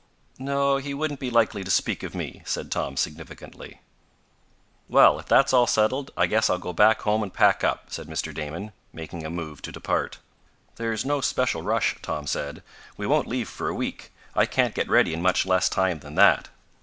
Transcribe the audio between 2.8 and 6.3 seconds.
significantly. "Well, if that's all settled, I